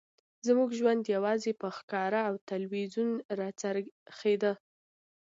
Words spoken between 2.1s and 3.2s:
او تلویزیون